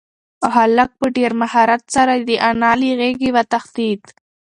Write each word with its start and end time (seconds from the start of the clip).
هلک 0.55 0.89
په 0.99 1.07
ډېر 1.17 1.31
مهارت 1.41 1.83
سره 1.95 2.13
د 2.27 2.29
انا 2.49 2.71
له 2.79 2.89
غېږې 2.99 3.29
وتښتېد. 3.35 4.01